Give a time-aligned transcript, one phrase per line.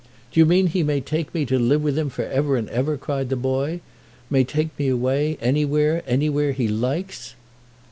[0.31, 2.97] "Do you mean he may take me to live with him for ever and ever?"
[2.97, 3.81] cried the boy.
[4.31, 7.35] "May take me away, away, anywhere he likes?"